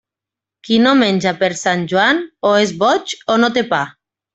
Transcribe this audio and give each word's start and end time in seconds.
Qui 0.67 0.79
no 0.85 0.93
menja 1.01 1.35
per 1.43 1.51
Sant 1.61 1.85
Joan, 1.95 2.25
o 2.49 2.57
és 2.67 2.77
boig 2.85 3.19
o 3.37 3.41
no 3.45 3.57
té 3.61 3.69
pa. 3.77 3.89